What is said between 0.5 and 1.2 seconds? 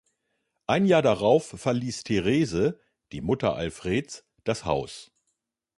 Ein Jahr